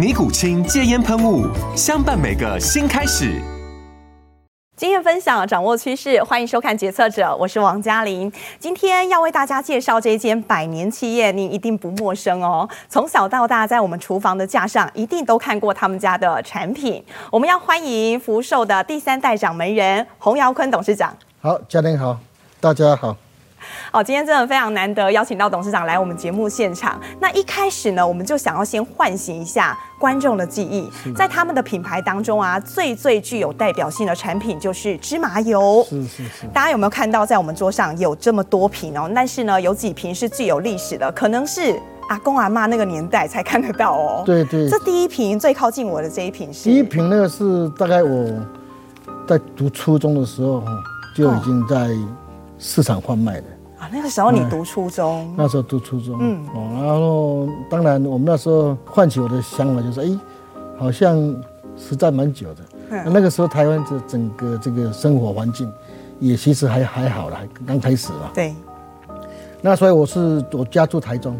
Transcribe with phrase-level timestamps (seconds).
[0.00, 1.46] 尼古清戒烟喷雾，
[1.76, 3.38] 相伴每个新开始。
[4.74, 8.32] 经验分享，掌握趋势，欢迎收看《决策者》，我是王嘉玲。
[8.58, 12.66] 今天要为大家介绍这一间百年企业，您一定不陌生哦。
[12.88, 17.04] 从小到大，在我们厨房的架上，一定都看过他们家的产品。
[17.30, 21.14] 我们要欢迎福寿的第三代掌门人洪尧坤董事长。
[21.42, 22.18] 好，嘉玲好，
[22.58, 23.14] 大家好。
[23.90, 27.00] 好， 今天真的非常难得邀请到董事长来我们节目现场。
[27.20, 35.84] 那一开始呢，我们就想要先唤醒一下观众的记忆，在他们的品牌当中啊，最最具有代表性的产品就是芝麻油。
[35.88, 36.46] 是是是。
[36.52, 39.10] 大家有没有看到，在我们桌上有这么多瓶哦？
[39.14, 44.22] 但是呢，有几瓶是具有历史的，可能是阿公阿妈那个年代才看得到哦。
[44.24, 44.68] 对对。
[44.68, 46.64] 这第一瓶最靠近我的这一瓶是？
[46.64, 48.26] 第一瓶那个是大概我
[49.26, 50.62] 在读初中的时候
[51.14, 51.88] 就已经在
[52.60, 53.46] 市场贩卖的。
[53.80, 60.18] 啊，那个时候你读初中，嗯、那时候读初中，嗯，哦，然后当然我们那时候唤起我的想法就是，哎，
[60.78, 61.16] 好像
[61.78, 62.62] 实在蛮久的。
[62.90, 65.72] 嗯、那个时候台湾这整个这个生活环境
[66.18, 68.30] 也其实还还好了，刚开始嘛。
[68.34, 68.54] 对。
[69.62, 71.34] 那所以我是我家住台中，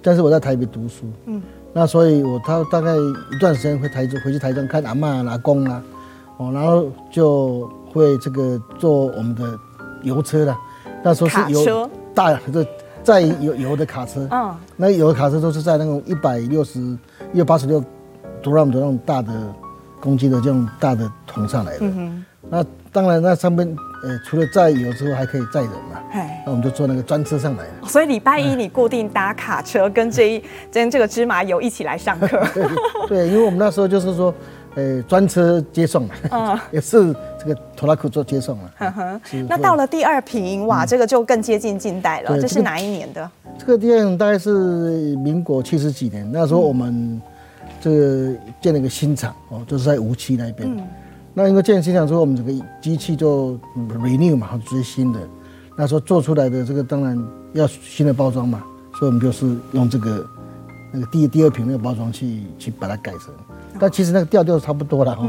[0.00, 1.42] 但是我在台北读书，嗯，
[1.72, 5.82] 那所以我他大概一段时间回台中，回去台中看阿嬷、阿公啊，
[6.36, 9.58] 哦，然后就会这个坐我们的
[10.02, 10.56] 油车了。
[11.02, 12.66] 那时候是有大的
[13.02, 16.80] 载油油的卡车，嗯，那油的卡车都是在那种一百六十、
[17.32, 17.82] 一百八十六
[18.42, 19.32] 多让的那种大的
[20.00, 21.78] 公斤的这种大的桶上来的。
[21.80, 23.66] 嗯，那当然，那上面
[24.02, 26.00] 呃除了载油之后，还可以载人嘛。
[26.12, 27.64] 哎那我们就坐那个专车上来。
[27.86, 32.26] 所以礼拜一你固定搭卡车，跟这一跟这个芝麻油一起来上课。
[32.52, 32.68] 对，
[33.08, 34.34] 对，因为我们那时候就是说。
[34.76, 38.70] 呃，专车接送嘛，嗯， 也是这个拖拉库做接送了。
[38.76, 42.38] 呵呵，那到了第二瓶，哇，这个就更接近近代了。
[42.38, 43.30] 这是哪一年的？
[43.58, 47.20] 这个电影大概是民国七十几年，那时候我们
[47.80, 50.86] 这个建了一个新厂哦，就是在无锡那边。
[51.32, 52.52] 那因为建新厂之后，我们这个
[52.82, 53.58] 机器就
[53.88, 55.20] renew 嘛，直接新的。
[55.76, 57.18] 那时候做出来的这个当然
[57.54, 58.62] 要新的包装嘛，
[58.98, 60.26] 所以我们就是用这个
[60.92, 63.32] 那个第第二瓶那个包装去去把它改成。
[63.78, 65.24] 但其实那个调调差不多了哈，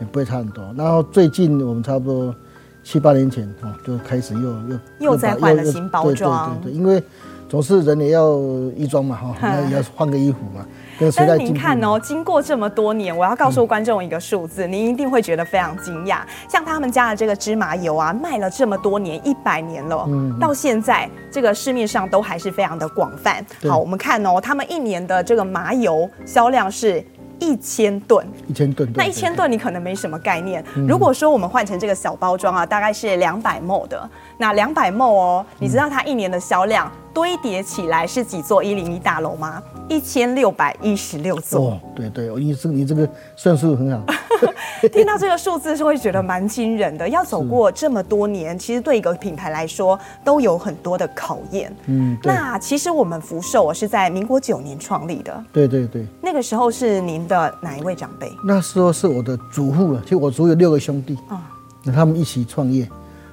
[0.00, 0.64] 也不会差很多。
[0.76, 2.34] 然后最近我们差不多
[2.82, 6.56] 七八年前哦，就开始又又又再换了新包装。
[6.62, 7.02] 对对对，因为
[7.48, 8.36] 总是人也要
[8.76, 10.66] 衣装嘛哈， 要也要换个衣服嘛。
[10.98, 16.18] 但是您看哦，经过这么多年，我要告诉观众一个数字，您一定会觉得非常惊讶。
[16.48, 23.44] 像他们家的这个芝麻油啊，卖了这么多年，一百年了，嗯到现在这个市面上都还是非常的广泛。
[23.68, 27.02] 好，我们看哦，他们一年的这个麻油销量是。
[27.38, 30.64] 一千吨，一千吨，那一千吨你可能没什么概念。
[30.88, 34.08] 如果说我们换成这个小包装啊，大概是两百 ml 的，
[34.38, 39.62] 那两百 ml 哦，你知道它一年的销量堆叠起来是几座一零一大楼吗？
[39.88, 41.60] 一千六百一十六座。
[41.60, 44.04] 哦，对对，你这你这个算数很好。
[44.92, 47.08] 听到这个数字是会觉得蛮惊人的。
[47.08, 51.74] 要走过这么多年，其实对一个品牌来说都有很多的考验。
[51.86, 55.44] 嗯，那其实我们福寿是在民国九年创立的。
[55.52, 56.04] 对对对。
[56.20, 58.30] 那个时候是您的哪一位长辈？
[58.44, 60.02] 那时候是我的祖父了。
[60.02, 61.40] 其实我祖有六个兄弟啊，
[61.84, 62.88] 那他们一起创业。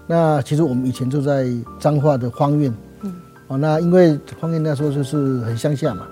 [0.05, 1.47] 那其实我们以前就在
[1.79, 2.71] 彰化的荒苑。
[3.51, 3.55] 嗯。
[3.55, 6.07] 哦，那因为方便那时候就是很乡下嘛，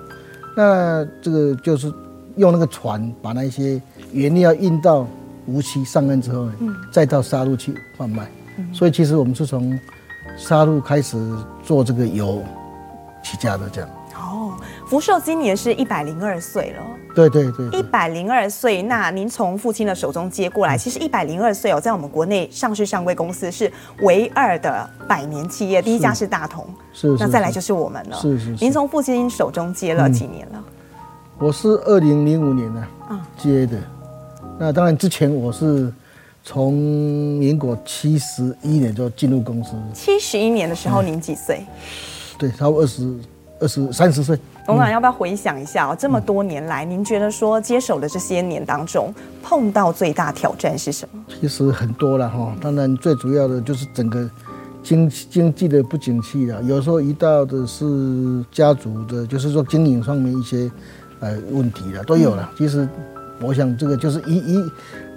[0.55, 1.91] 那这个就是
[2.35, 3.81] 用那个船把那些
[4.11, 5.07] 原料运到。
[5.47, 6.53] 无锡上岸之后呢，
[6.91, 8.29] 再到沙鹿去贩卖，
[8.71, 9.79] 所以其实我们是从
[10.37, 11.17] 沙鹿开始
[11.63, 12.43] 做这个油
[13.23, 13.89] 起家的，这样。
[14.89, 16.83] 哦，福寿今年是一百零二岁了。
[17.15, 18.81] 对对对，一百零二岁。
[18.81, 23.71] 那您从父亲的手中接过来，其实一百零二岁哦，在我们国内上市上柜公司是
[24.01, 28.17] 唯二的百年企业，第一家是大同，是，那再来就是我们了。
[28.17, 28.55] 是是。
[28.59, 30.63] 您从父亲手中接了几年了？
[31.37, 32.87] 我是二零零五年呢，
[33.37, 33.77] 接的。
[34.57, 35.91] 那当然，之前我是
[36.43, 39.71] 从民国七十一年就进入公司。
[39.93, 41.65] 七十一年的时候，您几岁？
[42.37, 43.19] 对，差不多二十
[43.59, 44.37] 二十三十岁。
[44.69, 45.95] 董事长要不要回想一下哦？
[45.97, 49.11] 这么多年来，您觉得说接手的这些年当中，
[49.41, 51.25] 碰到最大挑战是什么？
[51.41, 54.29] 其实很多了哈，当然最主要的就是整个
[54.83, 56.61] 经经济的不景气了。
[56.61, 60.69] 有时候遇到的是家族的，就是说经营上面一些
[61.19, 62.47] 呃问题了，都有了。
[62.55, 62.87] 其实
[63.41, 64.63] 我想这个就是一一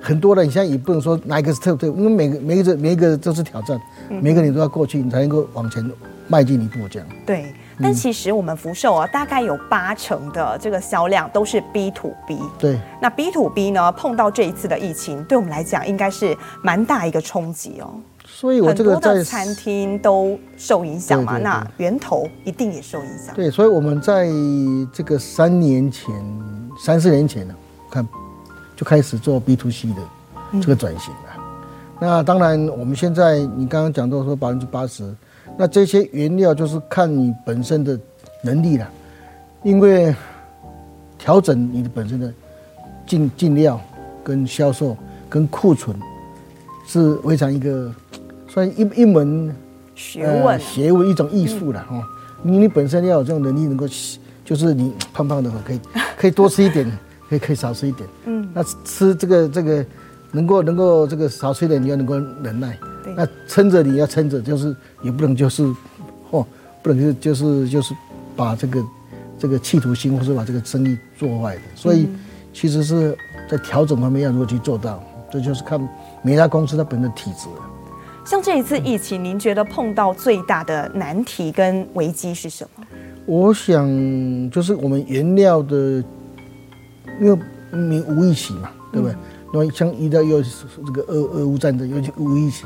[0.00, 3.78] 很多的，你现在也不能说哪一个是特别，因为每个每一个每一个都是挑战，
[4.08, 5.86] 每个你都要过去，你才能够往前
[6.26, 7.06] 迈进一步这样。
[7.26, 7.52] 对。
[7.80, 12.38] 但其实我们福寿啊，大概有八成的这个销量都是 B to B。
[12.58, 12.78] 对。
[13.00, 17.94] 那 B to B 呢，碰到这一次的疫情，对我们来讲应该是蛮大一个冲击哦。
[18.26, 23.34] 所以我这个在餐厅都受影响嘛，那源头一定也受影响。
[23.34, 24.28] 对，所以我们在
[24.92, 26.14] 这个三年前、
[26.78, 27.54] 三四年前呢，
[27.90, 28.06] 看
[28.76, 31.30] 就开始做 B to C 的这个转型了。
[31.36, 31.42] 嗯。
[32.00, 35.14] 那当然，我们现在你刚刚讲到说百分之八十。
[35.58, 37.98] 那这些原料就是看你本身的
[38.42, 38.88] 能力了，
[39.62, 40.14] 因为
[41.18, 42.32] 调整你的本身的
[43.06, 43.80] 进进料、
[44.24, 44.96] 跟销售、
[45.28, 45.96] 跟库存
[46.86, 47.92] 是非常一个
[48.48, 49.54] 算一一门
[49.94, 52.02] 学问、呃、学问一种艺术了哈。
[52.42, 53.86] 你你本身要有这种能力，能够
[54.44, 55.80] 就是你胖胖的话，可以
[56.18, 56.90] 可以多吃一点，
[57.28, 58.08] 可以可以少吃一点。
[58.24, 59.84] 嗯，那吃这个这个
[60.32, 62.76] 能够能够这个少吃一点，你要能够忍耐。
[63.16, 65.62] 那撑着你要撑着，就是也不能就是，
[66.30, 66.46] 哦，
[66.82, 67.94] 不能就就是就是
[68.36, 68.84] 把这个
[69.38, 71.62] 这个企图心，或是把这个生意做坏的。
[71.74, 72.08] 所以
[72.52, 73.16] 其实是
[73.50, 75.80] 在调整方面要如何去做到，这就是看
[76.22, 77.48] 每家公司它本身的体质。
[78.24, 82.86] 像这一次疫情，您觉得碰到最大的难题跟危机是什么？
[83.26, 83.88] 我想
[84.50, 86.02] 就是我们原料的，
[87.20, 87.38] 因为
[87.70, 89.16] 你无疫情嘛，对不对？
[89.54, 92.64] 那像遇到又这个俄俄乌战争，又无预期。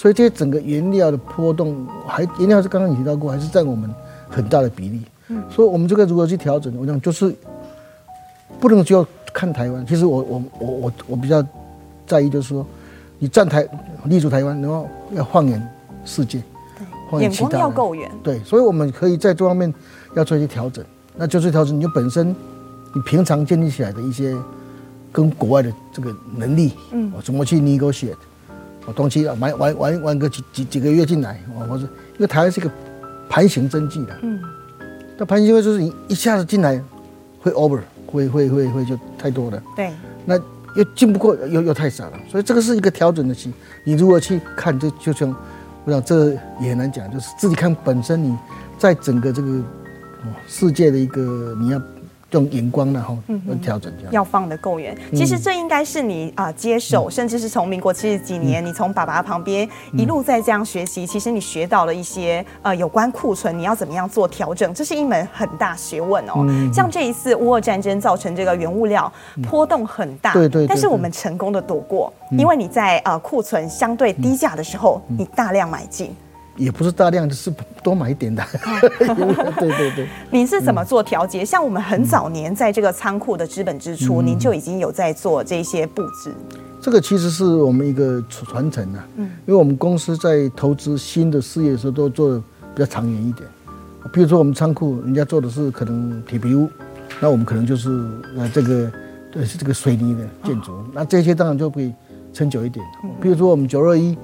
[0.00, 3.94] 所以这些整个原料的波动，还原料是刚刚你提到过，还是占我们
[4.30, 5.02] 很大的比例。
[5.28, 6.74] 嗯，所以我们这个如何去调整？
[6.78, 7.36] 我想就是
[8.58, 9.86] 不能就要看台湾。
[9.86, 11.44] 其实我我我我我比较
[12.06, 12.66] 在意，就是说
[13.18, 13.68] 你站台
[14.04, 15.62] 立足台湾，然后要放眼
[16.06, 16.42] 世界，
[17.10, 18.10] 对，眼光要够远。
[18.22, 19.70] 对，所以我们可以在这方面
[20.14, 20.82] 要做一些调整。
[21.14, 22.34] 那就是调整你就本身
[22.94, 24.34] 你平常建立起来的一些
[25.12, 28.16] 跟国外的这个能力，嗯，我怎么去 negotiate。
[28.90, 32.68] 我东西啊，玩玩玩玩个几几几个月进来，我我说，因为台湾是一个
[33.28, 34.40] 盘形经济的，嗯，
[35.16, 36.82] 那盘形经济就是你一下子进来
[37.40, 39.92] 会 over，会会会会就太多了，对，
[40.24, 40.36] 那
[40.74, 43.52] 又进不过又又太少了，所以这个是一个调整的期。
[43.84, 45.32] 你如果去看，这就像
[45.84, 48.36] 我想这也很难讲，就是自己看本身你
[48.76, 49.62] 在整个这个
[50.48, 51.80] 世界的一个你要。
[52.30, 53.16] 这种眼光呢，哈，
[53.48, 54.96] 要调整这样，要放得够远。
[55.12, 61.02] 其实这应该是你啊接手，嗯、甚至是从民国七十几年，嗯、你从爸爸旁边一路在这样学习。
[61.02, 66.44] 嗯、其实你学到了一些呃有关库存，你要怎么样做调整，这是一门很大学问哦。
[66.48, 69.12] 嗯、像这一次乌俄战争造成这个原物料
[69.48, 70.68] 波动很大，对对。
[70.68, 76.14] 但是我们成功的躲过，因为你在呃库存相对低价的时候，你大量买进。
[76.60, 77.50] 也不是大量，就是
[77.82, 78.44] 多买一点的。
[79.58, 80.06] 对对对。
[80.30, 81.42] 您是怎么做调节？
[81.42, 86.34] 像我们很早年在这个仓库的资本支出，您就已经有在做这些布置。
[86.82, 89.08] 这个其实是我们一个传承啊。
[89.16, 89.24] 嗯。
[89.46, 92.38] 因为我们公司在投资新的事业的时候，都做的
[92.74, 93.48] 比较长远一点。
[94.12, 96.68] 比如说我们仓库，人家做的是可能铁皮屋，
[97.20, 97.88] 那我们可能就是
[98.36, 98.92] 呃这个
[99.32, 101.90] 呃是这个水泥的建筑，那这些当然就可以
[102.34, 102.84] 撑久一点。
[103.18, 104.14] 比如说我们九二一。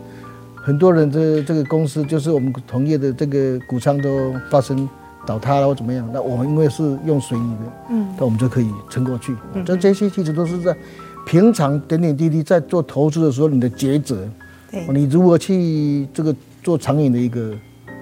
[0.67, 4.89] 很多人这这个公司就是我们同业的这个谷仓都发生
[5.25, 9.33] 倒塌了或怎么样，那我们因为是用水泥的，嗯，那我们就可以撑过去。
[9.65, 10.77] 这这些其实都是在
[11.25, 14.29] 平常点点滴滴在做投资的时候你的抉择，
[14.69, 17.53] 对，你如何去这个做长远的一个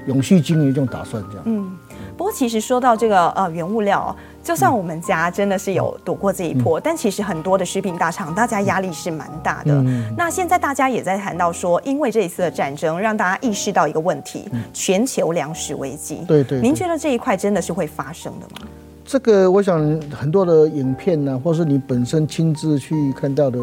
[0.07, 1.43] 永续经营这种打算这样。
[1.45, 1.71] 嗯，
[2.17, 4.17] 不过其实说到这个呃原物料。
[4.45, 9.73] 就算我们家真的是有躲过这一波，嗯、但其实很多的食品大厂，大家压力是蛮大的。
[9.73, 16.17] 嗯、那现在大家也在谈到说，因为这一次的战争，让大家意识到一个问题：嗯、全球粮食危机。
[16.29, 16.61] 对，对对。
[16.61, 18.69] 您觉得这一块真的是会发生的吗？
[19.07, 23.59] 这个，我想很多的影片呢、啊，或是你本身亲自去看到的，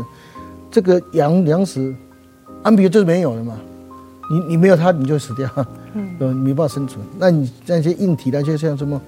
[0.71, 1.93] 这个粮粮食，
[2.63, 3.55] 安比就是没有了嘛。
[4.31, 5.47] 你你没有它，你就死掉，
[5.93, 7.05] 嗯， 你没办法生存。
[7.19, 8.99] 那你那些硬体那些像什么？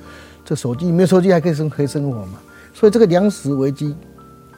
[0.45, 2.39] 这手机没有手机还可以生可以生活嘛？
[2.73, 3.95] 所以这个粮食危机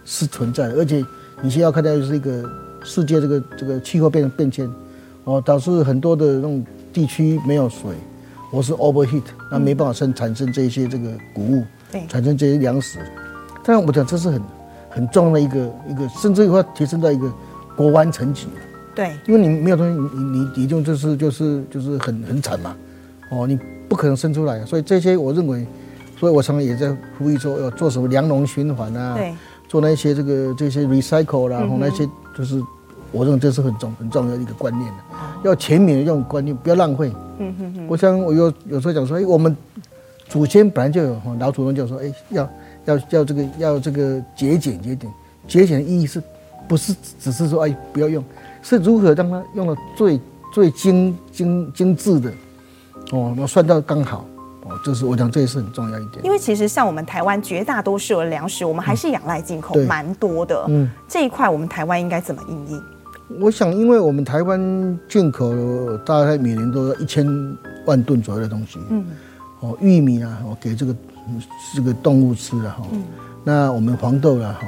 [0.05, 1.05] 是存在的，而且
[1.41, 2.49] 你现在要看到就是一个
[2.83, 4.69] 世界这个这个气候变变迁，
[5.25, 6.63] 哦，导致很多的那种
[6.93, 7.91] 地区没有水，
[8.49, 11.63] 或是 overheat，那没办法生产生这些这个谷物，
[12.07, 12.99] 产生这些粮食。
[13.63, 14.41] 当然我讲这是很
[14.89, 17.31] 很重要的一个一个，甚至会提升到一个
[17.75, 18.47] 国湾层级。
[18.95, 22.75] 对，因为你没有东西，你你你就就是就是就是很很惨嘛，
[23.29, 25.65] 哦，你不可能生出来，所以这些我认为，
[26.19, 29.33] 所以我常常也在呼吁说要做什么粮农循环啊，对，
[29.67, 32.61] 做那些这个这些 recycle 啦，然后那些就是
[33.11, 34.99] 我认为这是很重很重要的一个观念的，
[35.43, 37.11] 要全民的这种观念，不要浪费。
[37.39, 37.87] 嗯哼哼。
[37.87, 39.55] 我想我有有时候讲说，哎，我们
[40.27, 42.49] 祖先本来就有，老祖宗就说，哎，要
[42.85, 45.11] 要要这个要这个节俭节俭，
[45.47, 46.21] 节俭的意义是，
[46.67, 48.23] 不是只是说哎不要用。
[48.63, 50.19] 是如何让它用的最
[50.51, 52.33] 最精精精致的
[53.11, 54.25] 哦，那算到刚好
[54.63, 56.25] 哦，这是我讲这也是很重要一点。
[56.25, 60.65] 因为其实像我们台湾绝大多数的粮食，我们还是仰赖进口，蛮、嗯、多的。
[60.67, 62.83] 嗯，这一块我们台湾应该怎么应应？
[63.39, 65.51] 我想，因为我们台湾进口
[66.05, 67.27] 大概每年都要一千
[67.85, 68.79] 万吨左右的东西。
[68.89, 69.05] 嗯，
[69.59, 70.95] 哦，玉米啊，哦，给这个
[71.75, 72.87] 这个动物吃啊，哈。
[72.91, 73.03] 嗯。
[73.43, 74.67] 那我们黄豆啊，哈。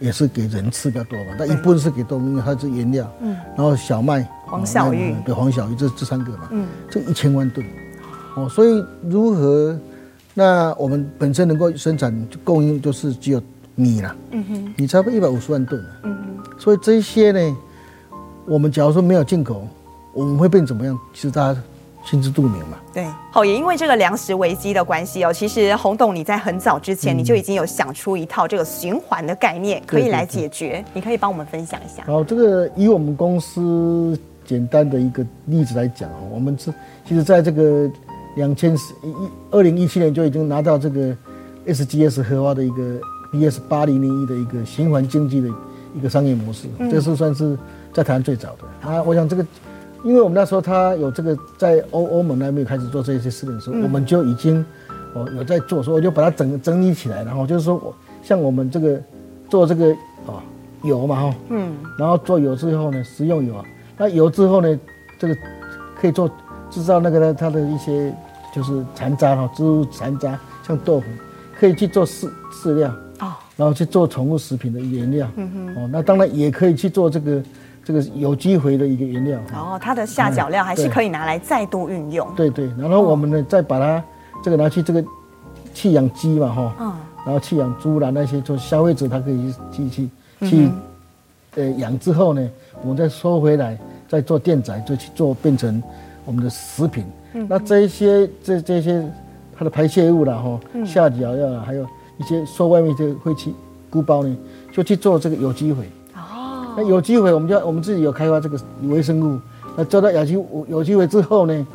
[0.00, 3.08] 也是给人吃比较多嘛，但一部分是给动物，因为它是原料。
[3.20, 7.66] 嗯，然后小麦、黄小玉，对黄小玉这这三个嘛，嗯，这一千万吨，
[8.36, 9.76] 哦，所以如何，
[10.32, 13.42] 那我们本身能够生产供应就是只有
[13.74, 17.56] 米了，嗯哼，你差不多一百五十万吨，嗯哼，所以这些呢，
[18.46, 19.66] 我们假如说没有进口，
[20.12, 20.96] 我们会变怎么样？
[21.12, 21.60] 其实大家。
[22.06, 22.76] 心知肚明嘛。
[22.92, 30.84] 对，好，也因为这个粮食危机的关系哦，其实洪董你在很早之前你就已经有想出一套这个循环的概念，可以来解决。
[30.92, 32.04] 你可以帮我们分享一下。
[32.04, 36.72] 好，这个以我们公司简单的一个例子来讲哦，我们是
[37.04, 37.90] 其实在这个
[38.36, 38.78] 两千一
[39.50, 41.16] 二零一七年就已经拿到这个
[41.66, 43.00] SGS 荷花的一个
[43.32, 45.48] BS 八零零一的一个循环经济的
[45.94, 47.56] 一个商业模式，这是算是
[47.92, 49.02] 在台湾最早的啊。
[49.02, 49.46] 我想这个。
[50.04, 54.62] 因为我们那时候他有这个在欧欧盟那边开始做这些事情的时候，我们就已经
[55.14, 59.00] 哦有在做，所以我就把它整整理起来，然后就是说我像我们这个
[59.48, 59.88] 做这个
[60.26, 60.44] 啊
[60.82, 63.64] 油嘛哈，嗯，然后做油之后呢，食用油啊，
[63.96, 64.78] 那油之后呢，
[65.18, 65.36] 这个
[66.00, 66.30] 可以做
[66.70, 68.14] 制造那个呢它的一些
[68.54, 71.06] 就是残渣哈，植物残渣，像豆腐，
[71.58, 72.88] 可以去做饲饲料
[73.20, 77.42] 哦，然后去做宠物食品的原料，嗯哼，哦，那当然也可以去做这个。
[77.86, 82.26] 这个有机肥的一个原料，哦，它的下脚料还是可以拿来再度运用。
[82.34, 84.02] 对对，然后我们呢再把它
[84.42, 85.04] 这个拿去这个
[85.74, 86.94] 弃养鸡嘛哈，嗯，
[87.26, 90.08] 然后弃养猪啦那些，做消费者他可以去去
[90.40, 90.70] 去
[91.56, 92.50] 呃养之后呢，
[92.82, 95.82] 我们再收回来再做电宰，再去做变成
[96.24, 97.04] 我们的食品。
[97.32, 99.04] 嗯，那这一些这这些
[99.56, 101.86] 它的排泄物啦哈，下脚料还有
[102.18, 103.54] 一些收外面的废弃
[103.90, 104.36] 菇包呢，
[104.72, 105.88] 就去做这个有机肥。
[106.14, 108.58] 哦那有机肥，我们就我们自己有开发这个
[108.88, 109.38] 微生物。
[109.76, 110.32] 那做到有机
[110.68, 111.66] 有机肥之后呢，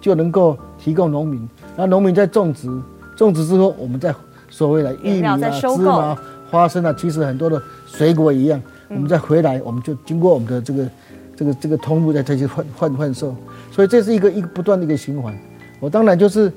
[0.00, 1.48] 就能够提供农民。
[1.76, 2.68] 那农民在种植，
[3.16, 4.12] 种植之后我们再
[4.50, 4.92] 收回来。
[5.02, 6.16] 玉米啊、芝麻、
[6.50, 10.88] 花生啊，其实很多的水果一样，我们再回来，我们就经过我们的这个
[11.36, 13.34] 这个这个通路再再去换换换售。
[13.70, 15.36] 所以这是一个一个不断的一个循环。
[15.80, 16.52] 我当然就是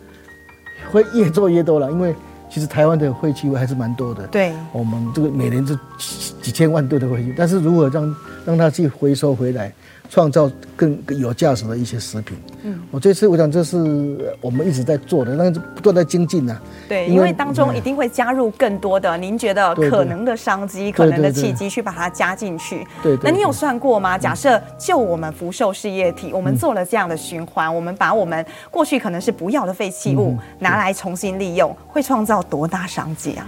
[0.92, 2.16] 会越做越多了，因为。
[2.54, 9.74] 其实台湾的废弃物还是蛮多的，对，我们这个每年是几几千万吨的废弃物，但是如何让让它去回收回来。
[10.12, 12.38] 创造更有价值的一些食品。
[12.64, 16.60] 嗯，我这次我想这是我们一直在做的，但是不断在精进呐。
[16.90, 22.86] 对，因为当中一定会加入更多的您觉得可能的商机、可能的契机，去把它加进去。
[23.02, 24.18] 对，那你有算过吗？
[24.18, 33.48] 假设就我们福寿事业体，我们做了这样的循环，我们把我们过去可能是不要的废弃物拿来重新利用，会创造多大商机啊？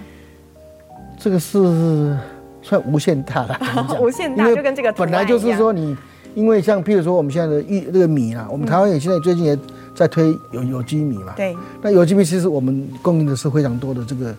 [1.20, 2.17] 这个是
[2.62, 3.60] 算无限大的，
[4.00, 5.98] 无限大，就跟这个本来就是说你。
[6.36, 9.58] 因为像譬如说我们现在的玉这个米啊，我们台湾也现在最近也
[9.96, 11.34] 在推有有机米嘛。
[11.36, 11.56] 对。
[11.82, 14.34] 那有机米其实我们供应的是非常多的这个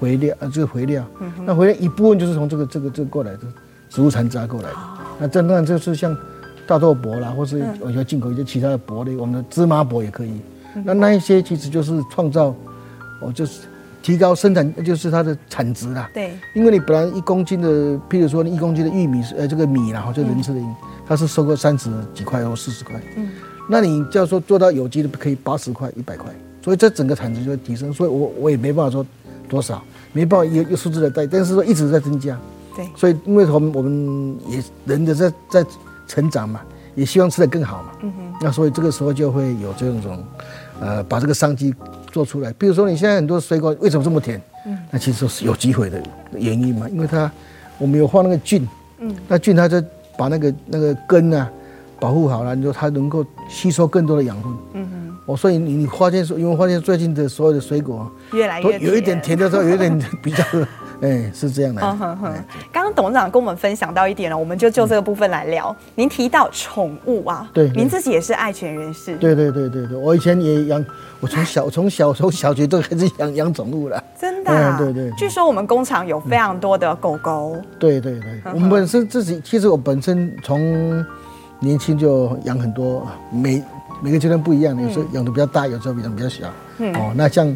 [0.00, 1.04] 肥料，啊，这个肥料。
[1.20, 1.32] 嗯。
[1.44, 3.40] 那肥料一部分就是从这个这个这个过来的
[3.90, 4.76] 植物残渣过来的。
[5.18, 6.16] 那这当然就是像
[6.66, 10.32] 大豆粕啦，或是有些进口一些其他的粕类，我们的芝麻粕也可以。
[10.84, 12.54] 那那一些其实就是创造，
[13.20, 13.60] 哦，就是
[14.04, 16.08] 提高生产，就是它的产值啦。
[16.12, 16.30] 对。
[16.54, 17.68] 因为你本来一公斤的，
[18.08, 20.60] 譬如说你一公斤的玉米，呃，这个米然后就人吃的。
[21.06, 23.28] 它是收个三十几块或四十块，嗯，
[23.68, 26.32] 那你就要说做到有机的可以八十块、一百块，
[26.62, 27.92] 所以这整个产值就会提升。
[27.92, 29.04] 所以我我也没办法说
[29.46, 29.84] 多少，
[30.14, 32.38] 没办法一个数字的带，但是说一直在增加。
[32.74, 35.66] 对，所以因为我们我们也人的在在
[36.08, 36.62] 成长嘛，
[36.94, 37.90] 也希望吃的更好嘛。
[38.00, 38.34] 嗯哼。
[38.40, 40.24] 那所以这个时候就会有这种，
[40.80, 41.74] 呃，把这个商机
[42.14, 42.52] 做出来。
[42.52, 44.40] 比如说你现在很多水果为什么这么甜？
[44.66, 46.00] 嗯，那其实是有机会的
[46.32, 47.30] 原因嘛，因为它
[47.78, 48.66] 我们有放那个菌，
[49.00, 49.82] 嗯，那菌它就。
[50.16, 51.50] 把那个那个根啊
[51.98, 54.52] 保护好了，你说它能够吸收更多的养分。
[54.74, 55.16] 嗯哼。
[55.26, 60.44] 我，所以你你发现说，因为发现最近的所有的水果越来越有一点甜的时候，有一点比较
[61.04, 61.82] 哎，是这样的。
[61.82, 62.32] 嗯哼哼。
[62.72, 65.68] 刚刚董事长跟我们分享到一点了，我们就就这个部分来聊。
[65.68, 69.14] 嗯、您提到宠物啊，对，您自己也是爱犬人士。
[69.16, 70.82] 对对对对对，我以前也养，
[71.20, 74.02] 我从小从小从小学都开始养养宠物了。
[74.18, 74.78] 真的、啊？
[74.78, 75.10] 对对。
[75.18, 77.56] 据说我们工厂有非常多的狗狗。
[77.78, 81.04] 对对对，我们本身自己，其实我本身从
[81.60, 83.62] 年轻就养很多，每
[84.00, 86.46] 每个阶段不一样，有时候养的比较大，有时候养的比较小。
[86.78, 86.94] 嗯。
[86.94, 87.54] 哦，那像，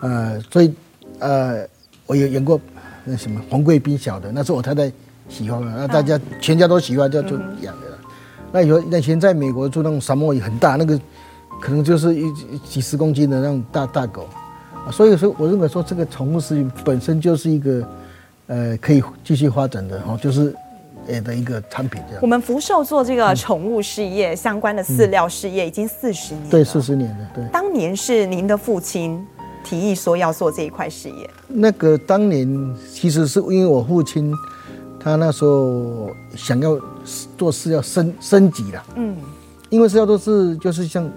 [0.00, 0.74] 呃，所以，
[1.20, 1.66] 呃，
[2.06, 2.60] 我有养过。
[3.04, 4.90] 那什么红贵宾小的，那是我太太
[5.28, 7.30] 喜欢的，那大家全家都喜欢，就就
[7.60, 7.98] 养的了。
[8.52, 10.98] 那有那以前在美国住那种沙漠也很大，那个
[11.60, 14.28] 可能就是一几十公斤的那种大大狗，
[14.90, 17.88] 所以说我认为说这个宠物食品本身就是一个
[18.46, 20.54] 呃可以继续发展的哦，就是
[21.08, 22.20] 呃的一个产品这样。
[22.22, 27.44] 我们福寿做这个宠物事业相关的饲料事业已经四十年了，对，四十年了，对。
[27.52, 29.26] 当年是您的父亲。
[29.64, 31.28] 提议说要做这一块事业。
[31.48, 34.34] 那个当年其实是因为我父亲，
[34.98, 36.78] 他那时候想要
[37.36, 38.84] 做事要升升级了。
[38.96, 39.16] 嗯。
[39.70, 41.10] 因为是要做事就是像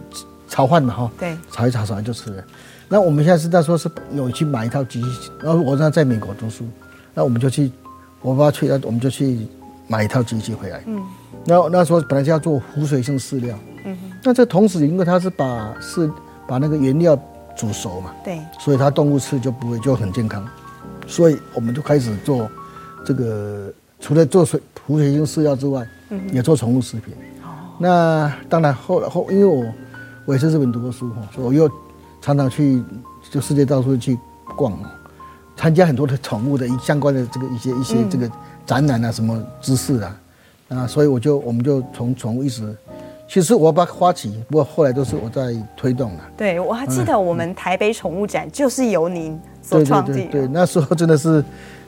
[0.47, 1.11] 炒饭嘛哈。
[1.19, 1.37] 对。
[1.51, 2.43] 炒一炒炒完就吃了。
[2.87, 6.65] 那我们现在是那时候是有去买一套机器，然后我那在美国读书，
[7.13, 7.71] 那我们就去，
[8.21, 9.47] 我爸去，那我们就去
[9.87, 10.83] 买一套机器回来。
[10.85, 11.01] 嗯。
[11.45, 13.57] 然后那时候本来是要做湖水性饲料。
[13.85, 13.97] 嗯。
[14.23, 16.09] 那这同时因为他是把是
[16.47, 17.17] 把那个原料。
[17.55, 20.45] 煮熟嘛，对，所以它动物吃就不会就很健康，
[21.07, 22.49] 所以我们就开始做
[23.05, 27.13] 这个，除了做水浮水性饲料之外，嗯，也做宠物食品。
[27.43, 29.65] 哦，那当然后来后，因为我
[30.25, 31.69] 我也是日本读过书哈，所以我又
[32.21, 32.83] 常常去
[33.31, 34.17] 就世界到处去
[34.55, 34.77] 逛，
[35.55, 38.29] 参加很多的宠物的相关的这个一些一些这个
[38.65, 40.19] 展览啊，什么知识啊，
[40.69, 42.75] 啊，所以我就我们就从宠物一直。
[43.27, 46.23] 其实我把花旗，不过后来都是我在推动的。
[46.37, 50.31] 对，我还记得我们台北宠物展就是由您所创立的。
[50.31, 51.43] 对那时候真的是，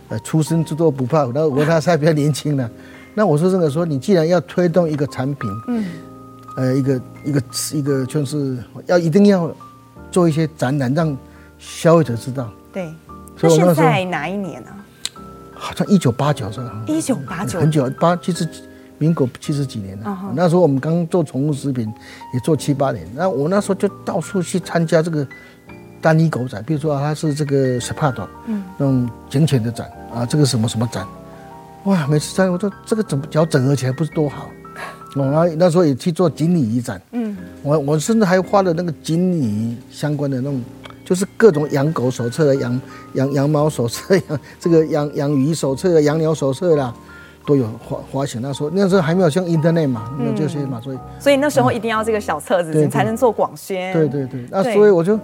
[0.09, 1.31] 呃，初生之犊不怕虎。
[1.31, 2.69] 那我那时候还比较年轻呢。
[3.13, 5.85] 那我说这个说，你既然要推动一个产品，嗯，
[6.57, 7.41] 呃，一个一个
[7.71, 9.49] 一个就是要一定要
[10.09, 11.15] 做一些展览，让
[11.59, 12.49] 消费者知道。
[12.73, 12.91] 对。
[13.37, 14.69] 所以那是在哪一年呢？
[15.53, 16.83] 好像一九八九是吧？
[16.87, 17.59] 一九八九。
[17.59, 18.47] 很久，八其实。
[18.97, 20.33] 民国七十几年了，uh.
[20.33, 21.91] 那时候我们刚做宠物食品，
[22.33, 23.07] 也做七八年。
[23.15, 25.25] 那我那时候就到处去参加这个
[26.01, 31.05] 单一狗展，比如说它是这个 SPAT，嗯，那种警犬的展啊，这个什么什么展，
[31.83, 34.49] 哇，每次在我说这个怎么只要整合起来不是多好？
[35.15, 40.61] 我那那时候也去做锦鲤鱼展，嗯，我我甚至还画了那个锦鲤鱼相关的那种，
[41.05, 42.81] 就是各种养狗手册、养
[43.13, 46.93] 养养猫手册、养 这个养养鱼手册、养鸟手册啦。
[47.47, 53.93] 都有花花钱，那时候那时候还没有像 Internet 嘛，没有这些嘛，所以所以那时候一定要这个小册子，你才能做广宣。
[53.93, 55.17] 对对对，那所以我就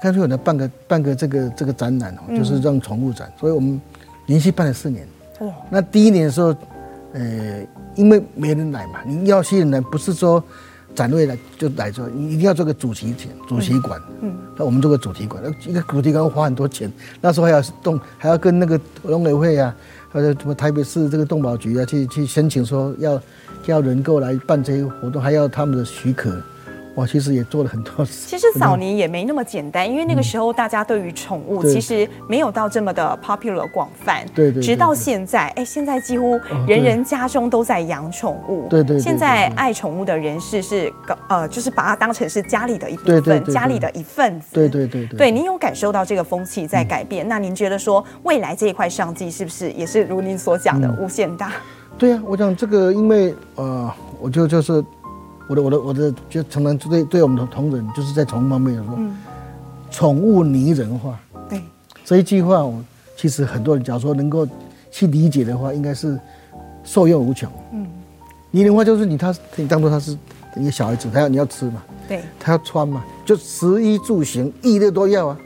[0.00, 3.28] 干脆我来办个办个这个这个展览哦，就是让宠物展。
[3.36, 3.80] 所以我们
[4.26, 5.04] 连续办了四年。
[5.40, 5.52] 哦。
[5.68, 6.54] 那第一年的时候，
[7.14, 10.40] 呃，因为没人来嘛，你要吸引人，不是说
[10.94, 14.00] 展位来就来做，你一定要做个主题展主题馆。
[14.20, 14.32] 嗯。
[14.56, 16.88] 那我们做个主题馆，那一个主题馆花很多钱，
[17.20, 19.74] 那时候还要动，还要跟那个农委会啊。
[20.16, 23.20] 或者什么台北市这个动保局啊，去去申请说要
[23.66, 26.40] 要人过来办这些活动，还要他们的许可。
[26.96, 28.26] 我其实也做了很多事。
[28.26, 34.24] 其实早年也没那么简单，因为那个时候大家对于宠物其实没有到这么的 popular 广泛。
[34.34, 34.62] 对对。
[34.62, 38.66] 直到现在，哎，现在几乎人人家中都在养宠物。
[38.70, 38.98] 对对。
[38.98, 40.90] 现在爱宠物的人士是
[41.28, 44.46] 呃，就是把它当成是家里的一部分，家里的一份子。
[44.54, 45.18] 对对对对。
[45.18, 47.28] 对，您有感受到这个风气在改变？
[47.28, 51.52] 那您觉得说未来这一块商机是不是也是如您所讲的无限大？
[51.98, 54.82] 对啊，我讲这个，因为呃，我就就是。
[55.48, 58.98] 我的我的我的就常常对对我们的同仁，就是在宠物方面说，
[59.90, 61.18] 宠物拟人化。
[61.48, 61.62] 对，
[62.04, 62.82] 这一句话，我
[63.16, 64.46] 其实很多人假如说能够
[64.90, 66.18] 去理解的话，应该是
[66.82, 67.50] 受用无穷。
[67.72, 67.86] 嗯，
[68.50, 70.16] 拟人化就是你他你当做他是
[70.56, 75.38] 一个小孩子，他要你要吃嘛，对，他要穿嘛，就食衣住行一的都要啊。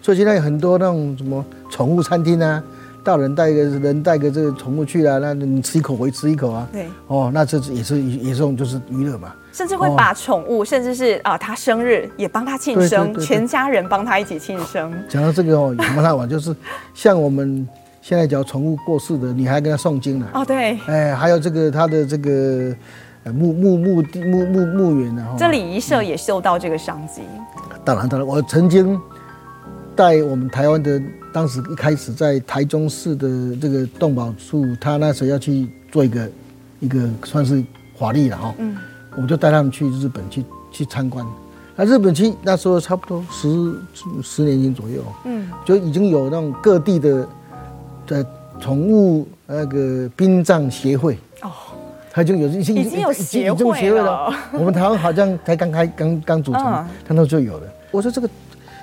[0.00, 2.62] 所以现在有很多那种什么宠物餐厅啊。
[3.04, 6.68] 大人带一个人带个这个宠物去啊，那你吃一口我也吃一口啊。
[6.70, 9.32] 对，哦，那这也是也是种就是娱乐嘛。
[9.58, 14.94] 甚至会把宠物，哦、甚至是啊他生日也帮他庆生，对对对对，全家人帮他一起庆生。
[15.08, 16.28] 讲到这个哦，有什么好玩？
[16.28, 16.54] 就是
[16.94, 17.66] 像我们
[18.00, 20.28] 现在讲宠物过世的，你还跟他诵经呢。
[20.32, 20.78] 哦，对。
[20.86, 22.72] 哎，还有这个他的这个
[23.24, 25.26] 墓墓墓地墓墓墓园呢。
[25.36, 27.22] 这礼仪社也受到这个商机。
[27.84, 28.96] 当然，当然，我曾经
[29.96, 31.02] 带我们台湾的。
[31.30, 33.28] 当时一开始在台中市的
[33.60, 36.30] 这个动保处，他那时候要去做一个
[36.80, 37.62] 一个算是
[37.98, 38.74] 法律了哈，嗯，
[39.18, 41.26] 我们就带他们去日本去去参观。
[41.74, 43.74] 那日本去那时候差不多十
[44.22, 47.28] 十年前左右，嗯，就已经有那种各地的
[48.06, 48.26] 的
[48.60, 51.50] 宠物那个殡葬协会哦，
[52.12, 54.32] 他就有已经已经有协会了。
[54.52, 56.62] 我们台湾好像才刚开刚刚组成，
[57.04, 57.66] 他那就有了。
[57.90, 58.30] 我说这个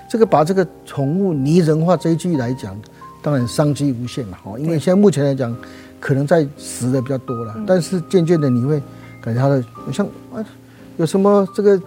[0.09, 2.77] 这个把这个宠物拟人化这一句来讲，
[3.21, 4.37] 当然商机无限嘛。
[4.43, 5.55] 哦，因为现在目前来讲，
[5.97, 8.81] 可能在死的比较多了，但是渐渐的你会
[9.25, 10.45] 感觉它的像啊，
[10.97, 11.81] 有什么这个。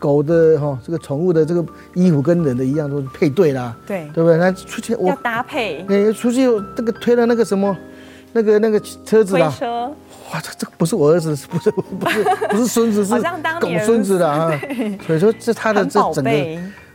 [0.00, 4.38] 狗的哈，这个宠物的这个衣服跟人的一样，都是配对啦，对，对不对？
[4.38, 7.76] 那出去我要搭配，哎，出去这个推了那个什么，
[8.32, 9.86] 那个那个车子啦，车，
[10.32, 13.12] 哇，这这个不是我儿子，不是不是 不是孙子，是
[13.58, 14.48] 狗孙子的啊。
[15.04, 16.30] 所以说这他的这整个，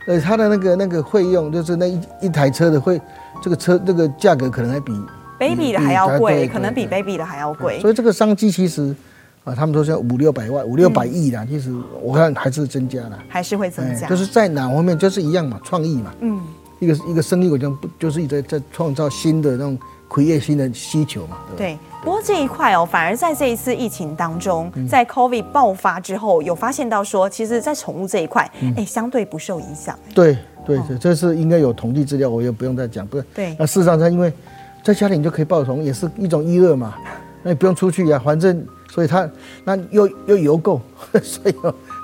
[0.06, 2.98] 呃，他的那个那个费用，就是那一一台车的会，
[3.42, 4.98] 这个车这个价格可能还比
[5.38, 7.78] baby 的还要贵，可能比 baby 的还要贵。
[7.80, 8.96] 所以这个商机其实。
[9.44, 11.70] 啊，他们都说五六百万、五六百亿啦，其实
[12.02, 16.40] 我看还是增加了，还是会增加，就是在哪方面就是一样嘛，创意嘛，嗯，
[16.80, 19.78] 一个一个生意，我讲不就是一直在在创造新的那种
[20.08, 21.78] create 业新的需求嘛，对，对。
[22.02, 29.98] 不过这一块哦，反而在这一次疫情当中，在 COVID 爆发之后，有发现到说，其实，在宠物这一块，哎，相对不受影响。
[30.14, 33.24] 对对对，这是应该有统计资料，我也不用再讲，不是。
[33.34, 33.56] 对。
[33.58, 34.32] 那事实上，它因为
[34.82, 36.94] 在家里你就可以抱宠，也是一种娱乐嘛，
[37.42, 38.66] 那你不用出去呀，反正。
[38.94, 39.28] 所以它
[39.64, 40.80] 那又又邮购，
[41.20, 41.54] 所以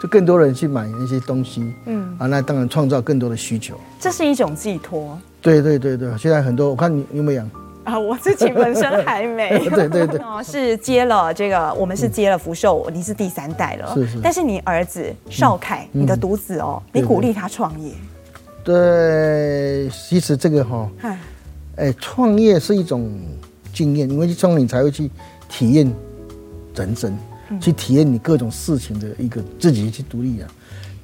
[0.03, 3.79] 就更多人去买那些东西，嗯啊，那当然创造更多的需求。
[4.01, 5.17] 这是一种寄托。
[5.41, 7.51] 对对对对，现在很多，我看你有没有养
[7.85, 7.97] 啊？
[7.97, 9.51] 我自己本身还没。
[9.71, 10.19] 对对对。
[10.19, 13.95] 哦，是接了这个，我们是接了福寿，你是第三代了。
[13.95, 14.19] 是是。
[14.21, 17.93] 但是你儿子少凯，你的独子哦，你鼓励他创业。
[18.65, 20.91] 对，其实这个哈，
[21.77, 23.09] 哎，创业是一种
[23.73, 25.09] 经验，因为创业你才会去
[25.49, 25.91] 体验。
[26.81, 27.17] 人生，
[27.61, 30.49] 去体验你各种事情的一个自己去独立啊。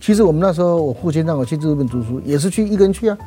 [0.00, 3.18] 其实我们那时候，我父亲让我去日本读书，也是去一个人去啊。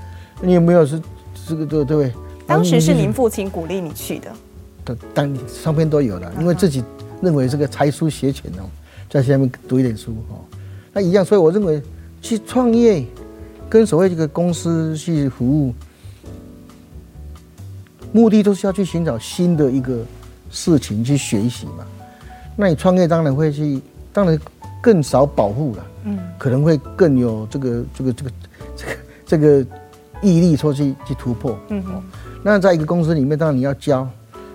[0.41, 1.01] 你有没有是
[1.47, 2.13] 这个对对不对？
[2.47, 4.31] 当时是您父亲鼓励你去的。
[4.85, 6.83] 当当上边都有了，因为自己
[7.21, 8.63] 认为这个才疏学浅哦，
[9.09, 10.39] 在下面读一点书哦，
[10.93, 11.23] 那一样。
[11.23, 11.81] 所以我认为
[12.21, 13.05] 去创业，
[13.69, 15.73] 跟所谓这个公司去服务，
[18.11, 20.03] 目的都是要去寻找新的一个
[20.49, 21.85] 事情去学习嘛。
[22.61, 24.37] 那你创业当然会去，当然
[24.81, 28.31] 更少保护了，嗯，可能会更有这个这个这个
[28.75, 28.91] 这个
[29.25, 29.65] 这个
[30.21, 32.03] 毅力说去去突破，嗯哼，
[32.43, 34.05] 那在一个公司里面，当然你要教，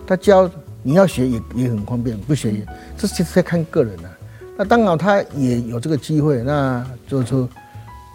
[0.06, 0.50] 他教
[0.82, 2.66] 你要学也也很方便，不学也，
[2.98, 4.10] 这其实在看个人了。
[4.54, 7.48] 那当然他也有这个机会，那就说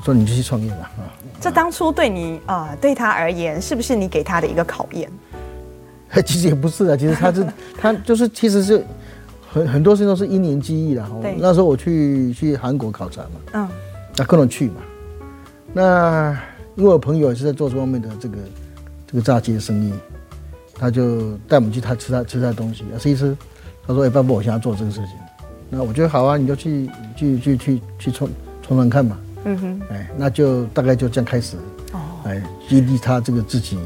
[0.05, 1.09] 说你就去创业吧，啊，
[1.41, 5.09] 这当初对你啊，对他而言，是不是你给他的一个考验？
[6.23, 8.85] 其实也不是啊，其实他是他就是其实是。
[9.51, 11.05] 很很多事情都是因缘际遇的。
[11.21, 13.67] 对那时候我去去韩国考察嘛，嗯，
[14.15, 14.75] 那各种去嘛。
[15.73, 16.37] 那
[16.75, 18.37] 因为我朋友也是在做这方面的这个
[19.07, 19.93] 这个炸鸡的生意，
[20.75, 22.83] 他就带我们去他吃他吃他的东西。
[22.99, 23.35] 吃一吃，
[23.85, 25.15] 他说：“哎，爸爸，我想要做这个事情。”
[25.69, 28.29] 那我觉得好啊，你就去去去去去闯
[28.61, 29.17] 闯闯看嘛。
[29.45, 31.57] 嗯哼，哎，那就大概就这样开始。
[31.91, 33.77] 哦，哎，激励他这个自己。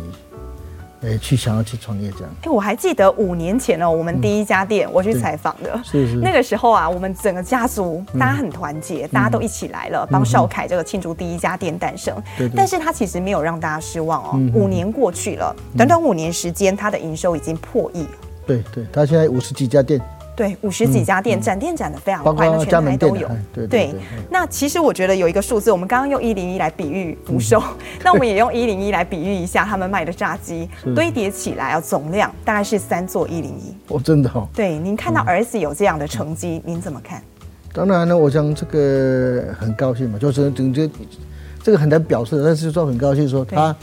[1.05, 2.29] 哎，去想要去创业这样。
[2.43, 6.15] 哎，我还记得五年前哦，我们第一家店我去采访的，是是。
[6.15, 12.15] 那个时候啊，我们整个家族大家很团结，大家都一起来了，帮少凯这个庆祝第一家店诞生。
[12.37, 12.49] 对。
[12.55, 14.39] 但是他其实没有让大家失望哦。
[14.53, 18.09] 五年过去了，短短五年时间，他的营收已经破亿了。
[18.47, 20.01] 对对，他现在五十几家店。
[20.35, 23.29] 对，五十几家店，展店展的非常快，那全台都有。
[23.69, 23.93] 对，
[24.31, 27.61] 那其实我觉得有一个数字，我们刚刚用一零一来比喻福寿，
[28.03, 33.75] 那我们也用一零一来比喻一下他们卖的炸鸡，堆叠起来啊，总量大概是三座一零一。
[33.89, 34.47] 哦，真的哦。
[34.55, 37.21] 对，您看到儿子有这样的成绩，您怎么看？
[37.71, 40.89] 当然呢，我想这个很高兴嘛，就是总觉
[41.61, 43.75] 这个很难表示，但是说很高兴，说他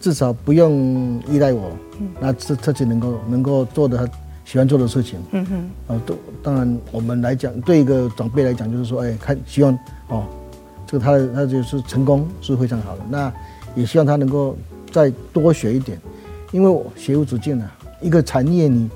[0.00, 1.70] 至少不用依赖我，
[2.18, 4.08] 那这自己能够能够做的。
[4.52, 9.72] 喜欢做的事情，嗯哼，啊，都当然，我们来讲，对一个长辈来讲，就是说，哎，看希望
[10.08, 10.26] 哦，
[10.86, 13.02] 这个他的他就是成功是非常好的。
[13.08, 13.32] 那
[13.74, 14.54] 也希望他能够
[14.90, 15.98] 再多学一点，
[16.50, 17.78] 因为我学无止境啊。
[18.02, 18.90] 一个产业你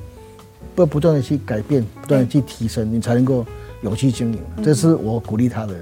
[0.74, 3.42] 不不断的去改变，不断的去提升，你才能够
[3.80, 4.38] 有去经营。
[4.62, 5.74] 这是我鼓励他的。